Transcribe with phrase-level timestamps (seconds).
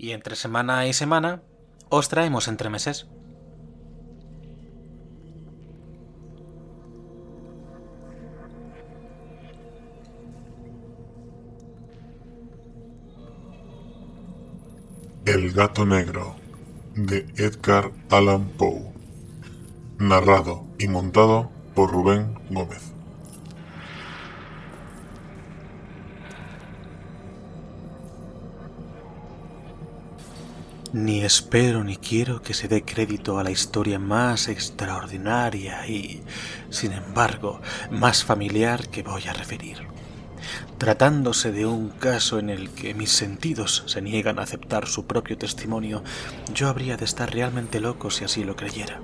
[0.00, 1.42] y entre semana y semana
[1.90, 3.06] os traemos entremeses.
[15.26, 16.34] El gato negro
[16.94, 18.90] de Edgar Allan Poe.
[19.98, 22.89] Narrado y montado por Rubén Gómez.
[30.92, 36.20] Ni espero ni quiero que se dé crédito a la historia más extraordinaria y,
[36.70, 37.60] sin embargo,
[37.92, 39.86] más familiar que voy a referir.
[40.78, 45.38] Tratándose de un caso en el que mis sentidos se niegan a aceptar su propio
[45.38, 46.02] testimonio,
[46.52, 49.00] yo habría de estar realmente loco si así lo creyera.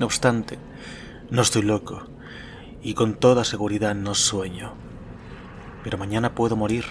[0.00, 0.58] No obstante,
[1.30, 2.08] no estoy loco
[2.82, 4.74] y con toda seguridad no sueño.
[5.84, 6.84] Pero mañana puedo morir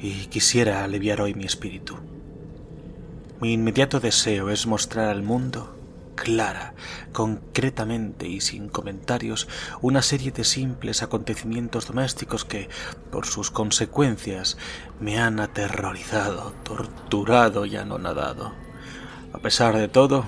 [0.00, 1.98] y quisiera aliviar hoy mi espíritu.
[3.38, 5.76] Mi inmediato deseo es mostrar al mundo,
[6.14, 6.72] clara,
[7.12, 9.46] concretamente y sin comentarios,
[9.82, 12.70] una serie de simples acontecimientos domésticos que,
[13.12, 14.56] por sus consecuencias,
[15.00, 18.54] me han aterrorizado, torturado y anonadado.
[19.34, 20.24] A pesar de todo,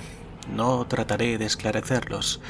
[0.54, 2.42] no trataré de esclarecerlos.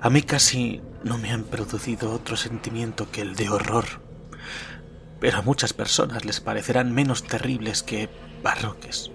[0.00, 3.86] A mí casi no me han producido otro sentimiento que el de horror.
[5.18, 8.08] Pero a muchas personas les parecerán menos terribles que
[8.44, 9.10] barroques.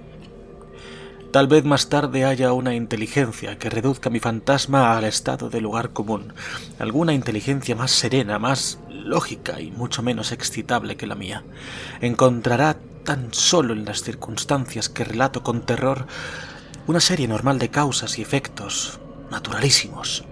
[1.34, 5.90] Tal vez más tarde haya una inteligencia que reduzca mi fantasma al estado de lugar
[5.90, 6.32] común,
[6.78, 11.44] alguna inteligencia más serena, más lógica y mucho menos excitable que la mía.
[12.02, 16.06] Encontrará tan solo en las circunstancias que relato con terror
[16.86, 19.00] una serie normal de causas y efectos
[19.32, 20.26] naturalísimos.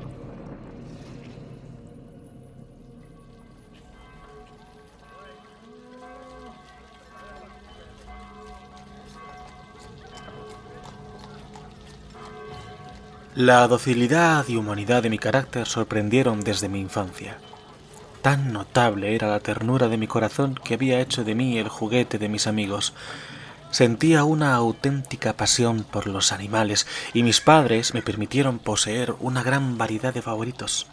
[13.36, 17.38] La docilidad y humanidad de mi carácter sorprendieron desde mi infancia.
[18.22, 22.18] Tan notable era la ternura de mi corazón que había hecho de mí el juguete
[22.18, 22.94] de mis amigos.
[23.70, 29.78] Sentía una auténtica pasión por los animales y mis padres me permitieron poseer una gran
[29.78, 30.88] variedad de favoritos.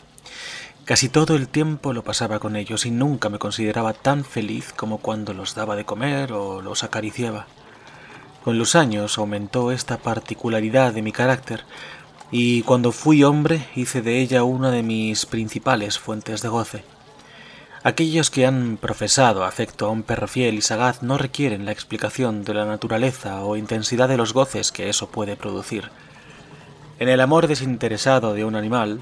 [0.84, 4.98] Casi todo el tiempo lo pasaba con ellos y nunca me consideraba tan feliz como
[4.98, 7.48] cuando los daba de comer o los acariciaba.
[8.44, 11.64] Con los años aumentó esta particularidad de mi carácter,
[12.30, 16.84] y cuando fui hombre hice de ella una de mis principales fuentes de goce.
[17.82, 22.44] Aquellos que han profesado afecto a un perro fiel y sagaz no requieren la explicación
[22.44, 25.90] de la naturaleza o intensidad de los goces que eso puede producir.
[26.98, 29.00] En el amor desinteresado de un animal,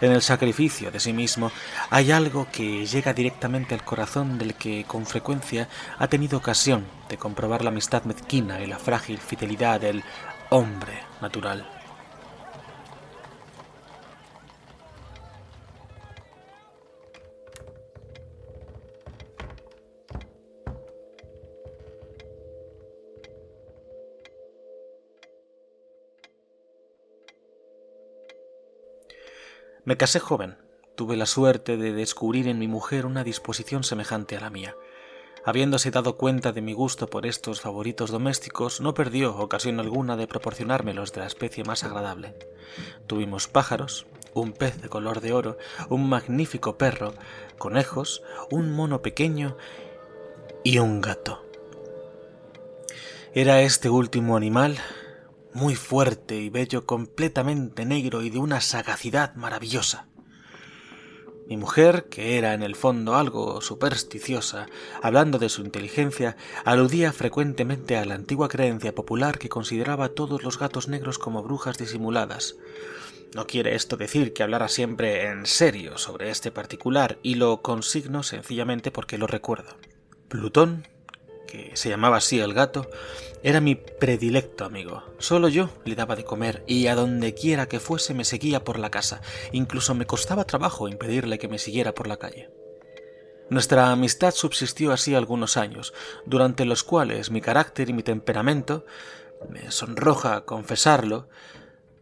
[0.00, 1.52] en el sacrificio de sí mismo,
[1.90, 5.68] hay algo que llega directamente al corazón del que con frecuencia
[5.98, 10.02] ha tenido ocasión de comprobar la amistad mezquina y la frágil fidelidad del
[10.50, 11.77] hombre natural.
[29.88, 30.58] Me casé joven.
[30.96, 34.76] Tuve la suerte de descubrir en mi mujer una disposición semejante a la mía.
[35.46, 40.26] Habiéndose dado cuenta de mi gusto por estos favoritos domésticos, no perdió ocasión alguna de
[40.26, 42.34] proporcionármelos de la especie más agradable.
[43.06, 44.04] Tuvimos pájaros,
[44.34, 45.56] un pez de color de oro,
[45.88, 47.14] un magnífico perro,
[47.56, 49.56] conejos, un mono pequeño
[50.64, 51.46] y un gato.
[53.32, 54.76] Era este último animal
[55.54, 60.08] muy fuerte y bello, completamente negro y de una sagacidad maravillosa.
[61.48, 64.66] Mi mujer, que era en el fondo algo supersticiosa,
[65.02, 66.36] hablando de su inteligencia,
[66.66, 71.42] aludía frecuentemente a la antigua creencia popular que consideraba a todos los gatos negros como
[71.42, 72.56] brujas disimuladas.
[73.34, 78.22] No quiere esto decir que hablara siempre en serio sobre este particular, y lo consigno
[78.22, 79.76] sencillamente porque lo recuerdo.
[80.28, 80.86] Plutón
[81.48, 82.88] que se llamaba así el gato,
[83.42, 85.02] era mi predilecto amigo.
[85.18, 88.78] Solo yo le daba de comer y a donde quiera que fuese me seguía por
[88.78, 89.20] la casa.
[89.52, 92.50] Incluso me costaba trabajo impedirle que me siguiera por la calle.
[93.50, 95.94] Nuestra amistad subsistió así algunos años,
[96.26, 98.84] durante los cuales mi carácter y mi temperamento,
[99.48, 101.28] me sonroja confesarlo,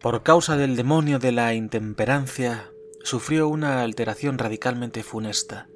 [0.01, 2.73] por causa del demonio de la intemperancia,
[3.05, 5.69] sufrió una alteración radicalmente funesta.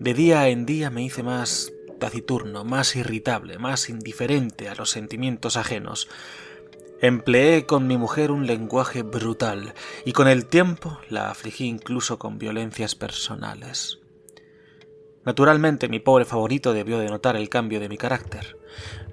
[0.00, 5.56] De día en día me hice más taciturno, más irritable, más indiferente a los sentimientos
[5.56, 6.08] ajenos.
[7.00, 9.74] Empleé con mi mujer un lenguaje brutal
[10.04, 13.98] y con el tiempo la afligí incluso con violencias personales.
[15.24, 18.58] Naturalmente mi pobre favorito debió de notar el cambio de mi carácter.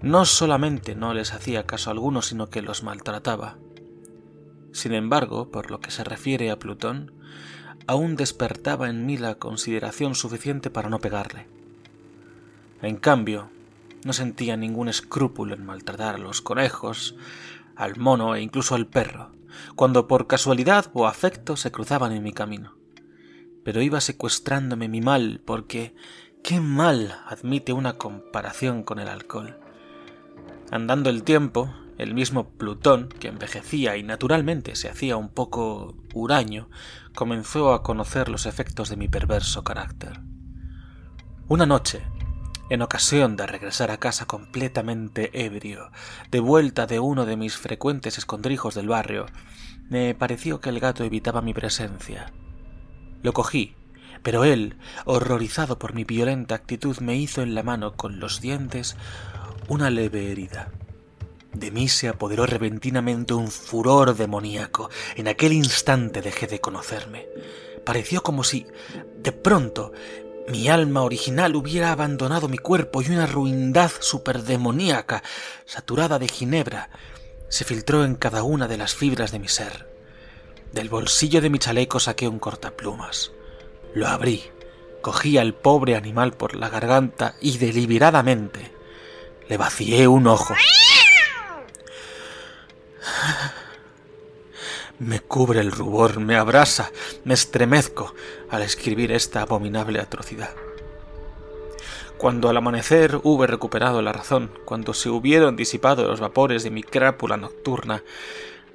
[0.01, 3.57] No solamente no les hacía caso alguno, sino que los maltrataba.
[4.74, 7.13] Sin embargo, por lo que se refiere a Plutón,
[7.88, 11.48] aún despertaba en mí la consideración suficiente para no pegarle.
[12.81, 13.50] En cambio,
[14.04, 17.16] no sentía ningún escrúpulo en maltratar a los conejos,
[17.75, 19.31] al mono e incluso al perro,
[19.75, 22.75] cuando por casualidad o afecto se cruzaban en mi camino.
[23.63, 25.94] Pero iba secuestrándome mi mal porque
[26.44, 29.60] qué mal admite una comparación con el alcohol.
[30.72, 36.69] Andando el tiempo, el mismo Plutón, que envejecía y naturalmente se hacía un poco huraño,
[37.13, 40.22] comenzó a conocer los efectos de mi perverso carácter.
[41.48, 42.01] Una noche,
[42.71, 45.91] en ocasión de regresar a casa completamente ebrio,
[46.31, 49.25] de vuelta de uno de mis frecuentes escondrijos del barrio,
[49.89, 52.31] me pareció que el gato evitaba mi presencia.
[53.23, 53.75] Lo cogí,
[54.23, 58.95] pero él, horrorizado por mi violenta actitud, me hizo en la mano con los dientes
[59.68, 60.71] una leve herida.
[61.53, 64.89] De mí se apoderó repentinamente un furor demoníaco.
[65.18, 67.27] En aquel instante dejé de conocerme.
[67.85, 68.65] Pareció como si,
[69.18, 69.91] de pronto,
[70.47, 75.23] mi alma original hubiera abandonado mi cuerpo y una ruindad superdemoníaca,
[75.65, 76.89] saturada de ginebra,
[77.49, 79.88] se filtró en cada una de las fibras de mi ser.
[80.71, 83.31] Del bolsillo de mi chaleco saqué un cortaplumas.
[83.93, 84.43] Lo abrí,
[85.01, 88.71] cogí al pobre animal por la garganta y deliberadamente
[89.49, 90.53] le vacié un ojo.
[95.03, 96.92] Me cubre el rubor, me abrasa,
[97.24, 98.13] me estremezco
[98.51, 100.53] al escribir esta abominable atrocidad.
[102.19, 106.83] Cuando al amanecer hube recuperado la razón, cuando se hubieron disipado los vapores de mi
[106.83, 108.03] crápula nocturna,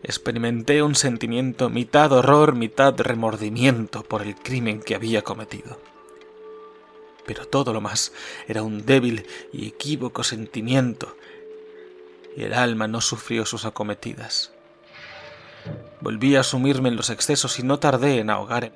[0.03, 5.79] experimenté un sentimiento mitad horror, mitad remordimiento por el crimen que había cometido.
[7.25, 8.13] Pero todo lo más
[8.49, 11.17] era un débil y equívoco sentimiento,
[12.37, 14.56] y el alma no sufrió sus acometidas.
[16.01, 18.73] Volví a sumirme en los excesos y no tardé en ahogar en...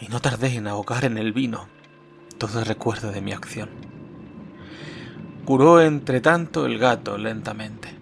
[0.00, 1.68] y no tardé en ahogar en el vino
[2.38, 3.70] todo el recuerdo de mi acción.
[5.44, 7.94] Curó entre tanto el gato lentamente.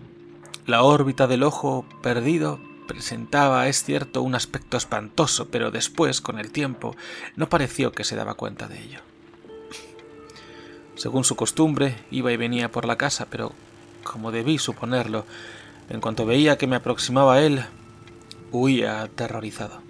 [0.66, 6.50] La órbita del ojo perdido presentaba, es cierto, un aspecto espantoso, pero después, con el
[6.50, 6.96] tiempo,
[7.36, 9.00] no pareció que se daba cuenta de ello.
[10.96, 13.52] Según su costumbre, iba y venía por la casa, pero,
[14.02, 15.24] como debí suponerlo,
[15.90, 17.64] en cuanto veía que me aproximaba a él,
[18.52, 19.82] huía aterrorizado.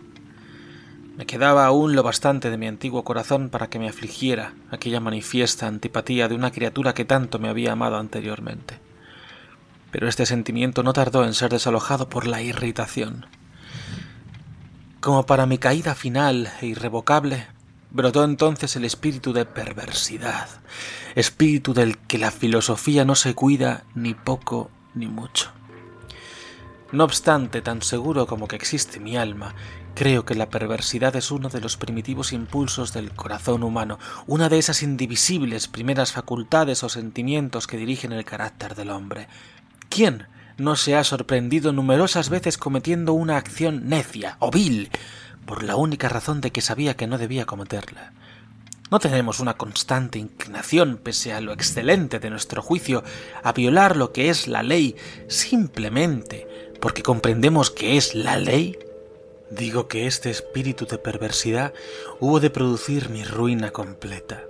[1.16, 5.66] Me quedaba aún lo bastante de mi antiguo corazón para que me afligiera aquella manifiesta
[5.66, 8.80] antipatía de una criatura que tanto me había amado anteriormente.
[9.90, 13.26] Pero este sentimiento no tardó en ser desalojado por la irritación.
[15.00, 17.46] Como para mi caída final e irrevocable,
[17.90, 20.48] brotó entonces el espíritu de perversidad,
[21.14, 25.59] espíritu del que la filosofía no se cuida ni poco ni mucho.
[26.92, 29.54] No obstante, tan seguro como que existe mi alma,
[29.94, 34.58] creo que la perversidad es uno de los primitivos impulsos del corazón humano, una de
[34.58, 39.28] esas indivisibles primeras facultades o sentimientos que dirigen el carácter del hombre.
[39.88, 40.26] ¿Quién
[40.58, 44.90] no se ha sorprendido numerosas veces cometiendo una acción necia o vil,
[45.46, 48.12] por la única razón de que sabía que no debía cometerla?
[48.90, 53.04] No tenemos una constante inclinación, pese a lo excelente de nuestro juicio,
[53.42, 54.96] a violar lo que es la ley
[55.28, 56.48] simplemente
[56.80, 58.78] porque comprendemos que es la ley?
[59.50, 61.74] Digo que este espíritu de perversidad
[62.20, 64.44] hubo de producir mi ruina completa.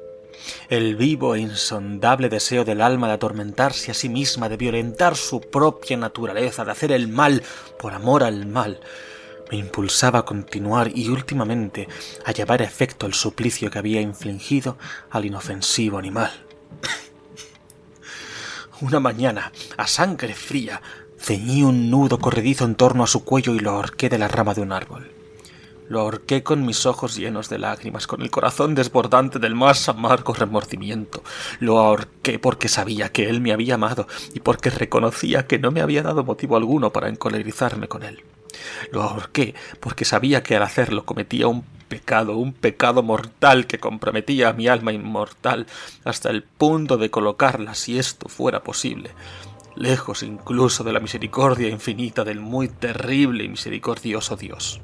[0.68, 5.40] El vivo e insondable deseo del alma de atormentarse a sí misma, de violentar su
[5.40, 7.42] propia naturaleza, de hacer el mal
[7.78, 8.80] por amor al mal,
[9.50, 11.88] me impulsaba a continuar y últimamente
[12.24, 14.78] a llevar a efecto el suplicio que había infligido
[15.10, 16.30] al inofensivo animal.
[18.80, 20.80] Una mañana, a sangre fría,
[21.20, 24.54] Ceñí un nudo corredizo en torno a su cuello y lo ahorqué de la rama
[24.54, 25.12] de un árbol.
[25.86, 30.32] Lo ahorqué con mis ojos llenos de lágrimas, con el corazón desbordante del más amargo
[30.32, 31.22] remordimiento.
[31.58, 35.82] Lo ahorqué porque sabía que él me había amado y porque reconocía que no me
[35.82, 38.24] había dado motivo alguno para encolerizarme con él.
[38.92, 44.48] Lo ahorqué porque sabía que al hacerlo cometía un pecado, un pecado mortal que comprometía
[44.48, 45.66] a mi alma inmortal
[46.04, 49.10] hasta el punto de colocarla, si esto fuera posible,
[49.76, 54.80] lejos incluso de la misericordia infinita del muy terrible y misericordioso Dios.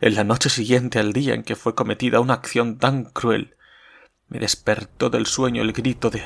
[0.00, 3.56] En la noche siguiente al día en que fue cometida una acción tan cruel,
[4.28, 6.22] me despertó del sueño el grito de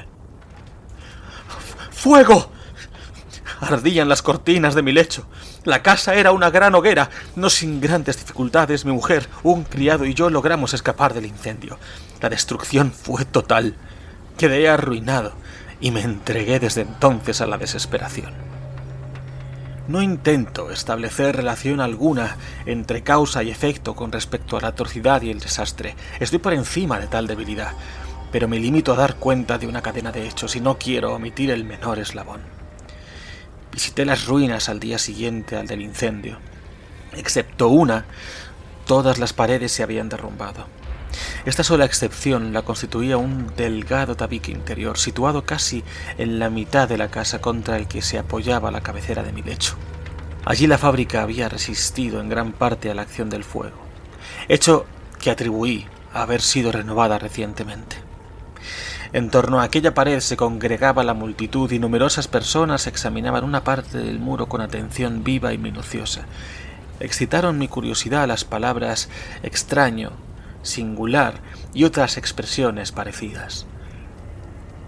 [1.91, 2.53] ¡Fuego!
[3.61, 5.27] Ardían las cortinas de mi lecho.
[5.65, 7.11] La casa era una gran hoguera.
[7.37, 11.79] No sin grandes dificultades, mi mujer, un criado y yo logramos escapar del incendio.
[12.21, 13.75] La destrucción fue total.
[14.37, 15.33] Quedé arruinado
[15.81, 18.33] y me entregué desde entonces a la desesperación.
[19.89, 22.37] No intento establecer relación alguna
[22.67, 25.97] entre causa y efecto con respecto a la atrocidad y el desastre.
[26.21, 27.73] Estoy por encima de tal debilidad,
[28.31, 31.51] pero me limito a dar cuenta de una cadena de hechos y no quiero omitir
[31.51, 32.58] el menor eslabón.
[33.73, 36.39] Visité las ruinas al día siguiente al del incendio.
[37.13, 38.07] Excepto una,
[38.87, 40.67] todas las paredes se habían derrumbado.
[41.45, 45.85] Esta sola excepción la constituía un delgado tabique interior, situado casi
[46.19, 49.43] en la mitad de la casa contra el que se apoyaba la cabecera de mi
[49.43, 49.77] lecho.
[50.45, 53.79] Allí la fábrica había resistido en gran parte a la acción del fuego,
[54.49, 54.87] hecho
[55.21, 58.08] que atribuí a haber sido renovada recientemente.
[59.13, 63.99] En torno a aquella pared se congregaba la multitud y numerosas personas examinaban una parte
[63.99, 66.27] del muro con atención viva y minuciosa.
[67.01, 69.09] Excitaron mi curiosidad las palabras
[69.43, 70.13] extraño,
[70.63, 71.41] singular
[71.73, 73.67] y otras expresiones parecidas.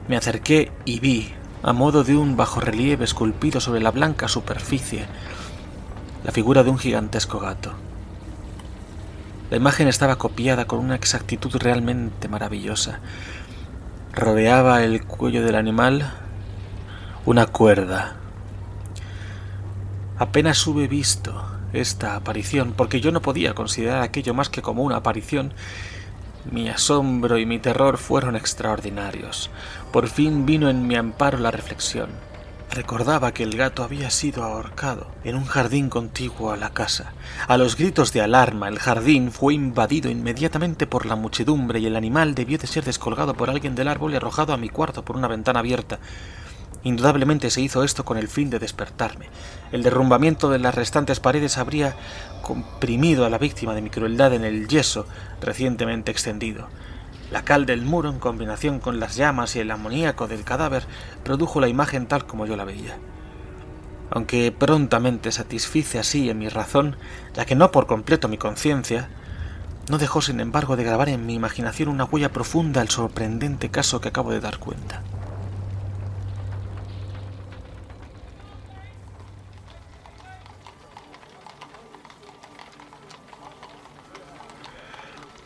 [0.06, 5.06] Me acerqué y vi, a modo de un bajorrelieve esculpido sobre la blanca superficie,
[6.24, 7.72] la figura de un gigantesco gato.
[9.50, 13.00] La imagen estaba copiada con una exactitud realmente maravillosa.
[14.12, 16.12] Rodeaba el cuello del animal
[17.26, 18.16] una cuerda.
[20.18, 24.96] Apenas hube visto esta aparición, porque yo no podía considerar aquello más que como una
[24.96, 25.52] aparición.
[26.50, 29.48] Mi asombro y mi terror fueron extraordinarios.
[29.92, 32.10] Por fin vino en mi amparo la reflexión.
[32.72, 37.14] Recordaba que el gato había sido ahorcado en un jardín contiguo a la casa.
[37.48, 41.96] A los gritos de alarma, el jardín fue invadido inmediatamente por la muchedumbre y el
[41.96, 45.16] animal debió de ser descolgado por alguien del árbol y arrojado a mi cuarto por
[45.16, 45.98] una ventana abierta.
[46.84, 49.26] Indudablemente se hizo esto con el fin de despertarme.
[49.72, 51.96] El derrumbamiento de las restantes paredes habría
[52.40, 55.06] comprimido a la víctima de mi crueldad en el yeso
[55.40, 56.68] recientemente extendido.
[57.30, 60.84] La cal del muro, en combinación con las llamas y el amoníaco del cadáver,
[61.22, 62.98] produjo la imagen tal como yo la veía.
[64.10, 66.96] Aunque prontamente satisfice así en mi razón,
[67.34, 69.08] ya que no por completo mi conciencia,
[69.88, 74.00] no dejó sin embargo de grabar en mi imaginación una huella profunda al sorprendente caso
[74.00, 75.02] que acabo de dar cuenta.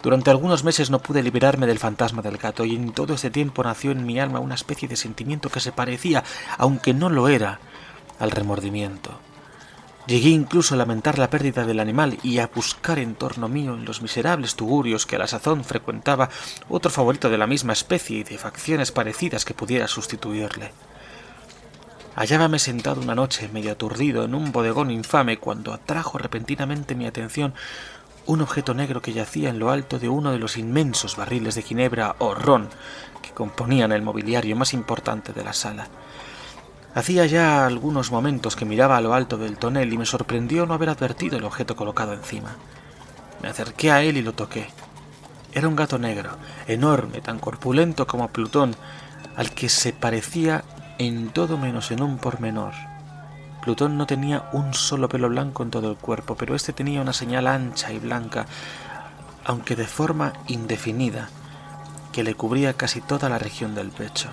[0.05, 3.65] Durante algunos meses no pude liberarme del fantasma del gato y en todo ese tiempo
[3.65, 6.25] nació en mi alma una especie de sentimiento que se parecía,
[6.59, 7.59] aunque no lo era,
[8.19, 9.19] al remordimiento.
[10.07, 13.87] Llegué incluso a lamentar la pérdida del animal y a buscar en torno mío en
[13.87, 16.29] los miserables tugurios que a la sazón frecuentaba
[16.69, 20.73] otro favorito de la misma especie y de facciones parecidas que pudiera sustituirle.
[22.15, 27.55] Hallábame sentado una noche medio aturdido en un bodegón infame cuando atrajo repentinamente mi atención
[28.27, 31.63] un objeto negro que yacía en lo alto de uno de los inmensos barriles de
[31.63, 32.69] ginebra o ron
[33.23, 35.89] que componían el mobiliario más importante de la sala.
[36.95, 40.75] Hacía ya algunos momentos que miraba a lo alto del tonel y me sorprendió no
[40.75, 42.57] haber advertido el objeto colocado encima.
[43.43, 44.69] Me acerqué a él y lo toqué.
[45.53, 46.31] Era un gato negro,
[46.67, 48.77] enorme, tan corpulento como Plutón,
[49.37, 50.65] al que se parecía
[50.99, 52.73] en todo menos en un pormenor.
[53.65, 57.15] Plutón no tenía un solo pelo blanco en todo el cuerpo, pero este tenía una
[57.15, 58.45] señal ancha y blanca,
[59.43, 61.31] aunque de forma indefinida,
[62.13, 64.29] que le cubría casi toda la región del pecho.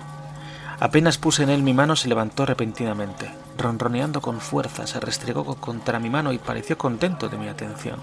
[0.80, 5.98] Apenas puse en él mi mano se levantó repentinamente, ronroneando con fuerza, se restregó contra
[5.98, 8.00] mi mano y pareció contento de mi atención.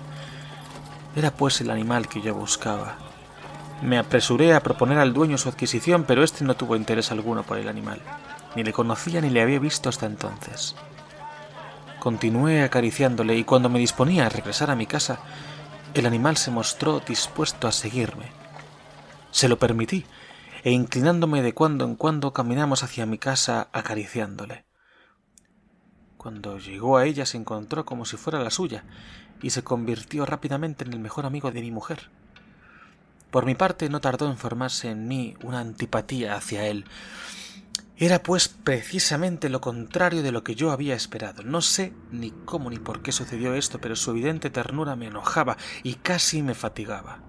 [1.15, 2.95] Era pues el animal que yo buscaba.
[3.83, 7.59] Me apresuré a proponer al dueño su adquisición, pero éste no tuvo interés alguno por
[7.59, 8.01] el animal.
[8.55, 10.75] Ni le conocía ni le había visto hasta entonces.
[11.99, 15.19] Continué acariciándole y cuando me disponía a regresar a mi casa,
[15.93, 18.31] el animal se mostró dispuesto a seguirme.
[19.31, 20.05] Se lo permití,
[20.63, 24.65] e inclinándome de cuando en cuando caminamos hacia mi casa acariciándole.
[26.17, 28.85] Cuando llegó a ella se encontró como si fuera la suya,
[29.41, 32.09] y se convirtió rápidamente en el mejor amigo de mi mujer.
[33.31, 36.85] Por mi parte no tardó en formarse en mí una antipatía hacia él,
[37.99, 41.43] era pues precisamente lo contrario de lo que yo había esperado.
[41.43, 45.57] No sé ni cómo ni por qué sucedió esto, pero su evidente ternura me enojaba
[45.83, 47.19] y casi me fatigaba.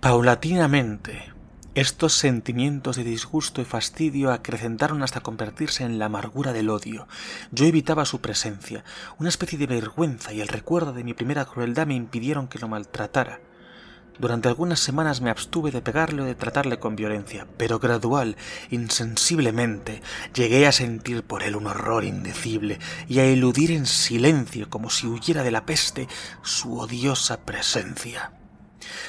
[0.00, 1.32] Paulatinamente,
[1.76, 7.06] estos sentimientos de disgusto y fastidio acrecentaron hasta convertirse en la amargura del odio.
[7.52, 8.82] Yo evitaba su presencia.
[9.18, 12.66] Una especie de vergüenza y el recuerdo de mi primera crueldad me impidieron que lo
[12.66, 13.40] maltratara.
[14.18, 18.36] Durante algunas semanas me abstuve de pegarle o de tratarle con violencia, pero gradual,
[18.70, 20.02] insensiblemente,
[20.34, 25.06] llegué a sentir por él un horror indecible y a eludir en silencio, como si
[25.06, 26.08] huyera de la peste,
[26.42, 28.32] su odiosa presencia.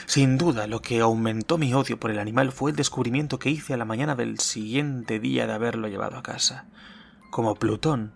[0.05, 3.73] Sin duda, lo que aumentó mi odio por el animal fue el descubrimiento que hice
[3.73, 6.67] a la mañana del siguiente día de haberlo llevado a casa.
[7.31, 8.13] Como Plutón,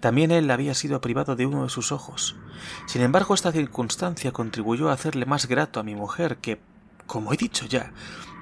[0.00, 2.36] también él había sido privado de uno de sus ojos.
[2.86, 6.60] Sin embargo, esta circunstancia contribuyó a hacerle más grato a mi mujer, que,
[7.06, 7.92] como he dicho ya,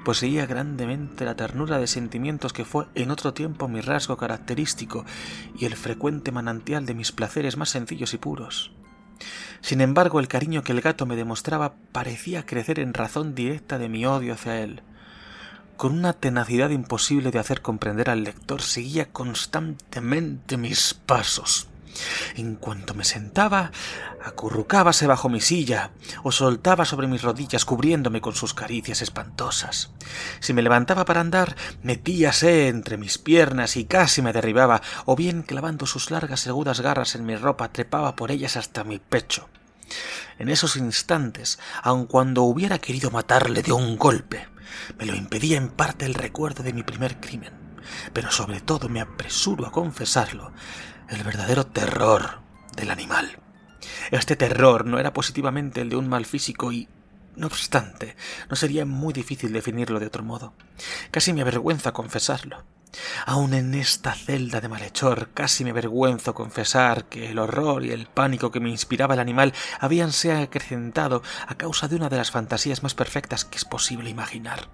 [0.05, 5.05] poseía grandemente la ternura de sentimientos que fue en otro tiempo mi rasgo característico
[5.59, 8.73] y el frecuente manantial de mis placeres más sencillos y puros.
[9.61, 13.89] Sin embargo, el cariño que el gato me demostraba parecía crecer en razón directa de
[13.89, 14.83] mi odio hacia él
[15.79, 21.69] con una tenacidad imposible de hacer comprender al lector, seguía constantemente mis pasos.
[22.35, 23.71] En cuanto me sentaba,
[24.25, 25.93] acurrucábase bajo mi silla
[26.25, 29.93] o soltaba sobre mis rodillas cubriéndome con sus caricias espantosas.
[30.41, 35.43] Si me levantaba para andar, metíase entre mis piernas y casi me derribaba, o bien
[35.43, 39.49] clavando sus largas y agudas garras en mi ropa, trepaba por ellas hasta mi pecho.
[40.39, 44.49] En esos instantes, aun cuando hubiera querido matarle de un golpe,
[44.99, 47.53] me lo impedía en parte el recuerdo de mi primer crimen,
[48.13, 50.53] pero sobre todo me apresuro a confesarlo,
[51.09, 52.41] el verdadero terror
[52.77, 53.39] del animal.
[54.11, 56.89] Este terror no era positivamente el de un mal físico y,
[57.37, 58.17] no obstante,
[58.51, 60.55] no sería muy difícil definirlo de otro modo.
[61.11, 62.65] Casi me avergüenza confesarlo.
[63.27, 68.07] Aun en esta celda de malhechor casi me avergüenzo confesar que el horror y el
[68.07, 72.83] pánico que me inspiraba el animal habíanse acrecentado a causa de una de las fantasías
[72.83, 74.69] más perfectas que es posible imaginar.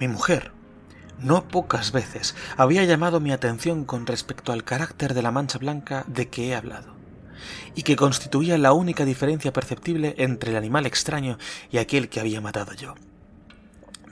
[0.00, 0.52] Mi mujer,
[1.18, 6.04] no pocas veces, había llamado mi atención con respecto al carácter de la mancha blanca
[6.06, 6.94] de que he hablado,
[7.74, 11.38] y que constituía la única diferencia perceptible entre el animal extraño
[11.70, 12.94] y aquel que había matado yo.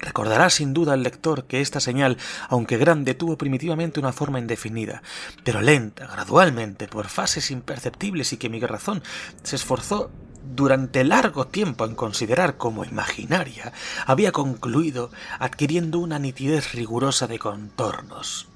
[0.00, 5.02] Recordará sin duda el lector que esta señal, aunque grande, tuvo primitivamente una forma indefinida,
[5.44, 9.02] pero lenta, gradualmente, por fases imperceptibles y que mi razón
[9.42, 10.10] se esforzó
[10.54, 13.72] durante largo tiempo en considerar como imaginaria,
[14.06, 18.48] había concluido adquiriendo una nitidez rigurosa de contornos.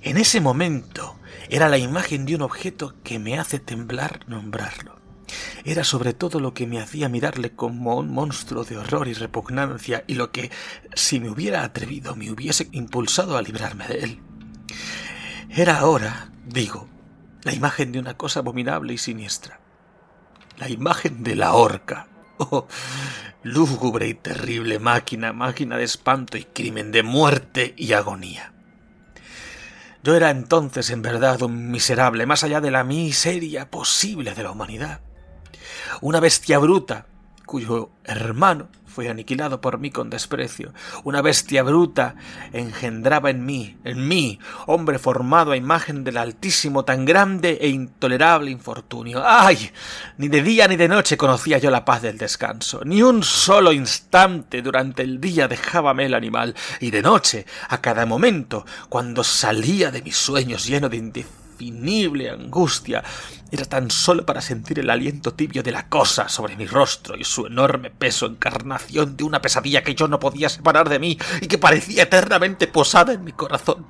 [0.00, 1.16] En ese momento
[1.48, 5.03] era la imagen de un objeto que me hace temblar nombrarlo.
[5.64, 10.04] Era sobre todo lo que me hacía mirarle como un monstruo de horror y repugnancia
[10.06, 10.50] y lo que,
[10.94, 14.20] si me hubiera atrevido, me hubiese impulsado a librarme de él.
[15.48, 16.88] Era ahora, digo,
[17.42, 19.60] la imagen de una cosa abominable y siniestra.
[20.58, 22.08] La imagen de la horca.
[22.36, 22.66] Oh,
[23.44, 28.52] lúgubre y terrible máquina, máquina de espanto y crimen, de muerte y agonía.
[30.02, 34.50] Yo era entonces en verdad un miserable, más allá de la miseria posible de la
[34.50, 35.00] humanidad
[36.00, 37.06] una bestia bruta,
[37.46, 40.72] cuyo hermano fue aniquilado por mí con desprecio.
[41.02, 42.14] Una bestia bruta
[42.52, 48.52] engendraba en mí, en mí, hombre formado a imagen del Altísimo, tan grande e intolerable
[48.52, 49.22] infortunio.
[49.26, 49.72] ¡Ay!
[50.16, 52.82] Ni de día ni de noche conocía yo la paz del descanso.
[52.84, 58.06] Ni un solo instante durante el día dejábame el animal, y de noche, a cada
[58.06, 60.98] momento, cuando salía de mis sueños lleno de
[61.60, 63.02] indefinible angustia,
[63.50, 67.24] era tan solo para sentir el aliento tibio de la cosa sobre mi rostro y
[67.24, 71.46] su enorme peso encarnación de una pesadilla que yo no podía separar de mí y
[71.46, 73.86] que parecía eternamente posada en mi corazón.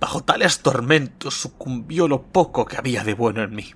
[0.00, 3.74] Bajo tales tormentos sucumbió lo poco que había de bueno en mí.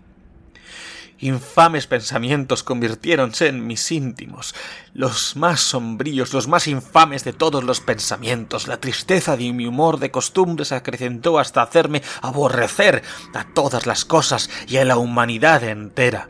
[1.23, 4.57] Infames pensamientos convirtiéronse en mis íntimos,
[4.93, 8.67] los más sombríos, los más infames de todos los pensamientos.
[8.67, 13.05] La tristeza de mi humor de costumbre se acrecentó hasta hacerme aborrecer
[13.35, 16.29] a todas las cosas y a la humanidad entera.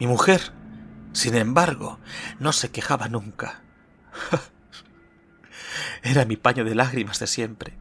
[0.00, 0.52] Mi mujer,
[1.12, 2.00] sin embargo,
[2.40, 3.62] no se quejaba nunca.
[6.02, 7.78] Era mi paño de lágrimas de siempre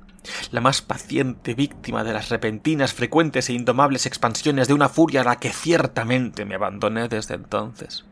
[0.51, 5.23] la más paciente víctima de las repentinas, frecuentes e indomables expansiones de una furia a
[5.23, 8.05] la que ciertamente me abandoné desde entonces.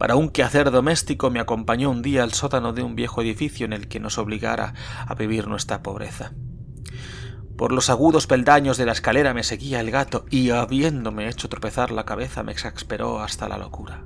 [0.00, 3.74] Para un quehacer doméstico me acompañó un día al sótano de un viejo edificio en
[3.74, 4.72] el que nos obligara
[5.06, 6.32] a vivir nuestra pobreza.
[7.58, 11.90] Por los agudos peldaños de la escalera me seguía el gato y, habiéndome hecho tropezar
[11.90, 14.02] la cabeza, me exasperó hasta la locura.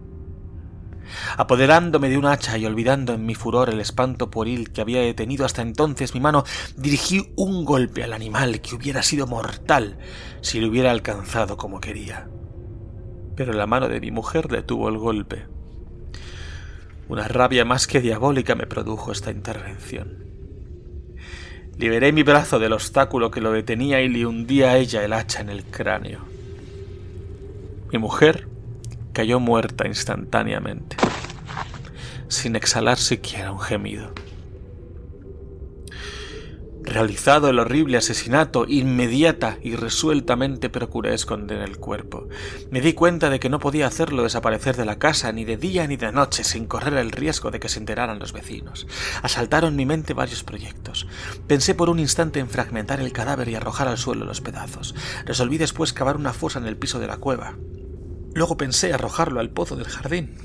[1.37, 5.45] Apoderándome de un hacha y olvidando en mi furor el espanto pueril que había detenido
[5.45, 6.45] hasta entonces mi mano,
[6.77, 9.99] dirigí un golpe al animal que hubiera sido mortal
[10.41, 12.29] si lo hubiera alcanzado como quería.
[13.37, 15.47] Pero la mano de mi mujer detuvo el golpe.
[17.09, 20.25] Una rabia más que diabólica me produjo esta intervención.
[21.79, 25.41] Liberé mi brazo del obstáculo que lo detenía y le hundí a ella el hacha
[25.41, 26.21] en el cráneo.
[27.93, 28.49] Mi mujer
[29.15, 30.97] cayó muerta instantáneamente,
[32.29, 34.13] sin exhalar siquiera un gemido.
[36.83, 42.29] Realizado el horrible asesinato, inmediata y resueltamente procuré esconder el cuerpo.
[42.71, 45.87] Me di cuenta de que no podía hacerlo desaparecer de la casa ni de día
[45.87, 48.87] ni de noche sin correr el riesgo de que se enteraran los vecinos.
[49.23, 51.07] Asaltaron mi mente varios proyectos.
[51.47, 54.95] Pensé por un instante en fragmentar el cadáver y arrojar al suelo los pedazos.
[55.25, 57.55] Resolví después cavar una fosa en el piso de la cueva.
[58.35, 60.37] Luego pensé arrojarlo al pozo del jardín.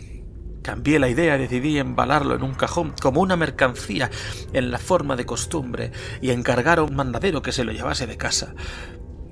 [0.61, 4.11] Cambié la idea decidí embalarlo en un cajón como una mercancía
[4.53, 8.17] en la forma de costumbre y encargar a un mandadero que se lo llevase de
[8.17, 8.53] casa.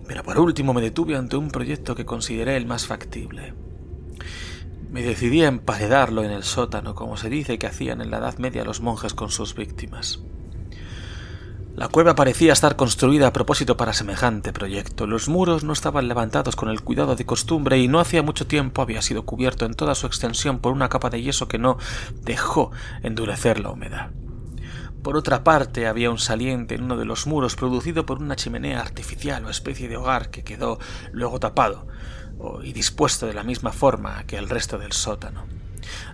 [0.08, 3.54] Pero por último me detuve ante un proyecto que consideré el más factible.
[4.90, 8.38] Me decidí a emparedarlo en el sótano, como se dice que hacían en la Edad
[8.38, 10.22] Media los monjes con sus víctimas.
[11.78, 15.06] La cueva parecía estar construida a propósito para semejante proyecto.
[15.06, 18.82] Los muros no estaban levantados con el cuidado de costumbre y no hacía mucho tiempo
[18.82, 21.78] había sido cubierto en toda su extensión por una capa de yeso que no
[22.24, 22.72] dejó
[23.04, 24.10] endurecer la humedad.
[25.04, 28.82] Por otra parte, había un saliente en uno de los muros producido por una chimenea
[28.82, 30.80] artificial o especie de hogar que quedó
[31.12, 31.86] luego tapado
[32.64, 35.46] y dispuesto de la misma forma que el resto del sótano.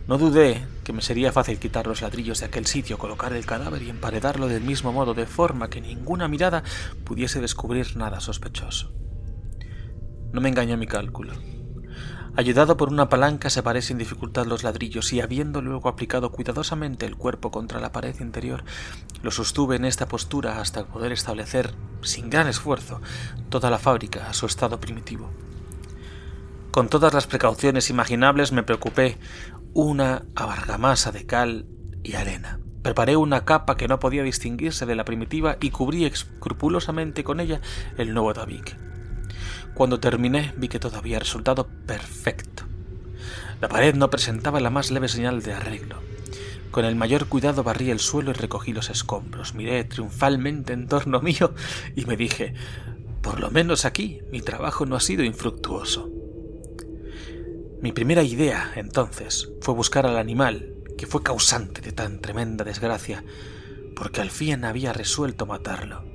[0.08, 3.82] No dudé que me sería fácil quitar los ladrillos de aquel sitio, colocar el cadáver
[3.82, 6.64] y emparedarlo del mismo modo, de forma que ninguna mirada
[7.04, 8.92] pudiese descubrir nada sospechoso.
[10.32, 11.34] No me engañó mi cálculo.
[12.36, 17.16] Ayudado por una palanca separé sin dificultad los ladrillos y habiendo luego aplicado cuidadosamente el
[17.16, 18.64] cuerpo contra la pared interior,
[19.22, 23.02] lo sostuve en esta postura hasta poder establecer, sin gran esfuerzo,
[23.50, 25.30] toda la fábrica a su estado primitivo.
[26.72, 29.20] Con todas las precauciones imaginables me preocupé
[29.74, 31.66] una abargamasa de cal
[32.04, 32.60] y arena.
[32.82, 37.62] Preparé una capa que no podía distinguirse de la primitiva y cubrí escrupulosamente con ella
[37.98, 38.76] el nuevo tabique.
[39.74, 42.64] Cuando terminé vi que todo había resultado perfecto.
[43.62, 45.96] La pared no presentaba la más leve señal de arreglo.
[46.70, 49.54] Con el mayor cuidado barrí el suelo y recogí los escombros.
[49.56, 51.54] Miré triunfalmente en torno mío
[51.96, 52.54] y me dije,
[53.22, 56.13] por lo menos aquí mi trabajo no ha sido infructuoso.
[57.84, 63.26] Mi primera idea, entonces, fue buscar al animal que fue causante de tan tremenda desgracia,
[63.94, 66.06] porque al fin había resuelto matarlo.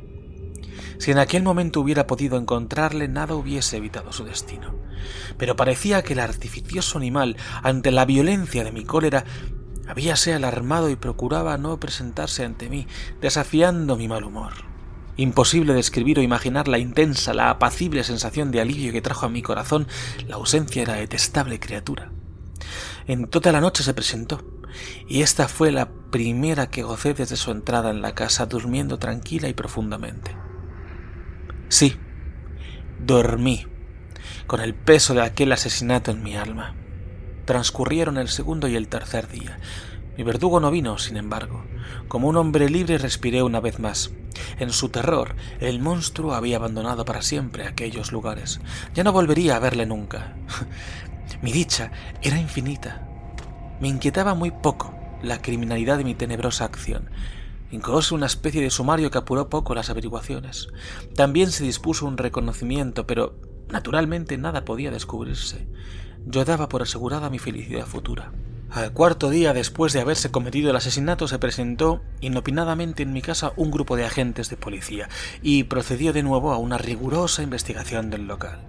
[0.96, 4.76] Si en aquel momento hubiera podido encontrarle, nada hubiese evitado su destino.
[5.36, 9.26] Pero parecía que el artificioso animal, ante la violencia de mi cólera,
[9.86, 12.86] habíase alarmado y procuraba no presentarse ante mí,
[13.20, 14.67] desafiando mi mal humor.
[15.18, 19.42] Imposible describir o imaginar la intensa, la apacible sensación de alivio que trajo a mi
[19.42, 19.88] corazón
[20.28, 22.12] la ausencia de la detestable criatura.
[23.08, 24.44] En toda la noche se presentó,
[25.08, 29.48] y esta fue la primera que gocé desde su entrada en la casa, durmiendo tranquila
[29.48, 30.36] y profundamente.
[31.68, 31.96] Sí,
[33.00, 33.66] dormí,
[34.46, 36.76] con el peso de aquel asesinato en mi alma.
[37.44, 39.58] Transcurrieron el segundo y el tercer día.
[40.18, 41.62] Mi verdugo no vino, sin embargo.
[42.08, 44.10] Como un hombre libre respiré una vez más.
[44.58, 48.60] En su terror, el monstruo había abandonado para siempre aquellos lugares.
[48.94, 50.34] Ya no volvería a verle nunca.
[51.40, 53.06] mi dicha era infinita.
[53.80, 57.10] Me inquietaba muy poco la criminalidad de mi tenebrosa acción.
[57.70, 60.66] Incluso una especie de sumario que apuró poco las averiguaciones.
[61.14, 63.36] También se dispuso un reconocimiento, pero
[63.68, 65.68] naturalmente nada podía descubrirse.
[66.26, 68.32] Yo daba por asegurada mi felicidad futura.
[68.70, 73.52] Al cuarto día después de haberse cometido el asesinato se presentó inopinadamente en mi casa
[73.56, 75.08] un grupo de agentes de policía
[75.42, 78.60] y procedió de nuevo a una rigurosa investigación del local.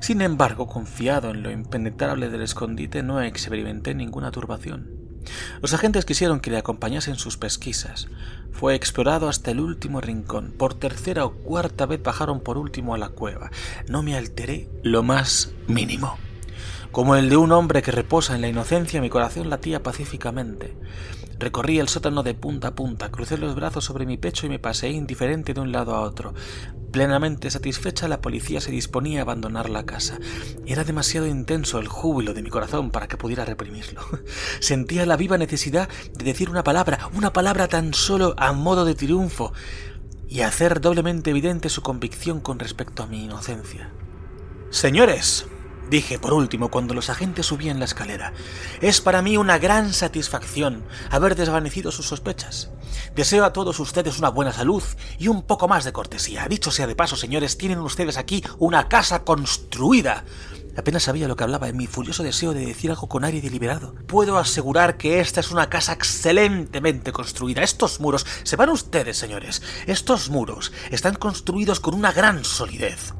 [0.00, 4.90] Sin embargo, confiado en lo impenetrable del escondite, no experimenté ninguna turbación.
[5.60, 8.08] Los agentes quisieron que le acompañase en sus pesquisas.
[8.52, 10.52] Fue explorado hasta el último rincón.
[10.56, 13.50] Por tercera o cuarta vez bajaron por último a la cueva.
[13.88, 16.18] No me alteré lo más mínimo.
[16.94, 20.76] Como el de un hombre que reposa en la inocencia, mi corazón latía pacíficamente.
[21.40, 24.60] Recorrí el sótano de punta a punta, crucé los brazos sobre mi pecho y me
[24.60, 26.34] paseé indiferente de un lado a otro.
[26.92, 30.20] Plenamente satisfecha, la policía se disponía a abandonar la casa.
[30.66, 34.00] Era demasiado intenso el júbilo de mi corazón para que pudiera reprimirlo.
[34.60, 38.94] Sentía la viva necesidad de decir una palabra, una palabra tan solo a modo de
[38.94, 39.52] triunfo,
[40.28, 43.90] y hacer doblemente evidente su convicción con respecto a mi inocencia.
[44.70, 45.48] Señores,
[45.90, 48.32] Dije por último cuando los agentes subían la escalera.
[48.80, 52.70] Es para mí una gran satisfacción haber desvanecido sus sospechas.
[53.14, 54.82] Deseo a todos ustedes una buena salud
[55.18, 56.46] y un poco más de cortesía.
[56.48, 60.24] Dicho sea de paso, señores, tienen ustedes aquí una casa construida
[60.76, 63.94] Apenas sabía lo que hablaba en mi furioso deseo de decir algo con aire deliberado.
[64.06, 67.62] Puedo asegurar que esta es una casa excelentemente construida.
[67.62, 73.14] Estos muros, se van ustedes, señores, estos muros están construidos con una gran solidez.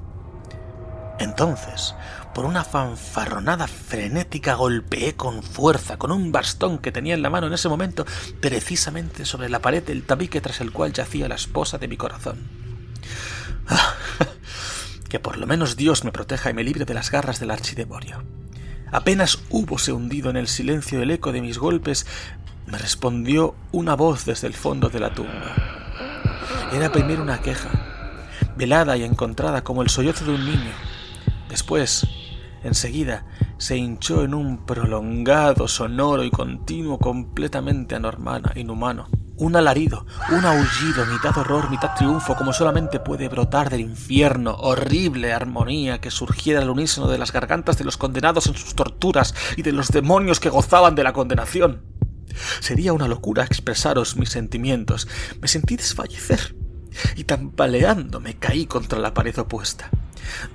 [1.21, 1.95] Entonces,
[2.35, 7.47] por una fanfarronada frenética golpeé con fuerza con un bastón que tenía en la mano
[7.47, 8.05] en ese momento
[8.41, 12.39] precisamente sobre la pared del tabique tras el cual yacía la esposa de mi corazón.
[13.69, 13.95] Ah,
[15.09, 18.25] que por lo menos Dios me proteja y me libre de las garras del archidemonio.
[18.91, 22.05] Apenas húbose hundido en el silencio el eco de mis golpes,
[22.67, 25.55] me respondió una voz desde el fondo de la tumba.
[26.73, 27.71] Era primero una queja,
[28.57, 30.73] velada y encontrada como el sollozo de un niño.
[31.49, 32.07] Después,
[32.65, 33.27] enseguida,
[33.59, 39.09] se hinchó en un prolongado, sonoro y continuo completamente anormal, inhumano.
[39.37, 45.33] Un alarido, un aullido, mitad horror, mitad triunfo, como solamente puede brotar del infierno, horrible
[45.33, 49.63] armonía que surgiera al unísono de las gargantas de los condenados en sus torturas y
[49.63, 51.83] de los demonios que gozaban de la condenación.
[52.61, 55.09] Sería una locura expresaros mis sentimientos.
[55.41, 56.55] Me sentí desfallecer
[57.17, 59.91] y tambaleando me caí contra la pared opuesta.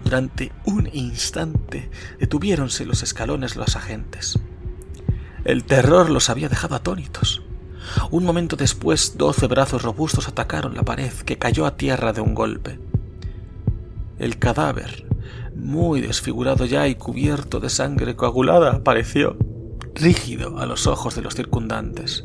[0.04, 4.40] Durante un instante detuviéronse los escalones los agentes.
[5.46, 7.42] El terror los había dejado atónitos.
[8.12, 12.36] Un momento después, doce brazos robustos atacaron la pared, que cayó a tierra de un
[12.36, 12.80] golpe.
[14.20, 15.08] El cadáver,
[15.56, 19.38] muy desfigurado ya y cubierto de sangre coagulada, apareció,
[19.96, 22.24] rígido a los ojos de los circundantes.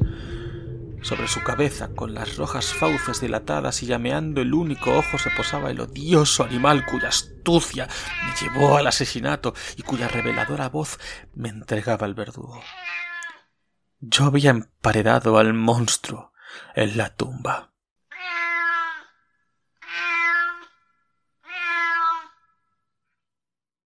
[1.05, 5.71] Sobre su cabeza, con las rojas fauces dilatadas y llameando el único ojo, se posaba
[5.71, 7.87] el odioso animal cuya astucia
[8.25, 10.99] me llevó al asesinato y cuya reveladora voz
[11.35, 12.59] me entregaba el verdugo.
[14.01, 16.33] Yo había emparedado al monstruo
[16.75, 17.74] en la tumba.